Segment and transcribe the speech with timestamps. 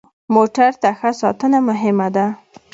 [0.35, 2.25] موټر ته ښه ساتنه مهمه ده.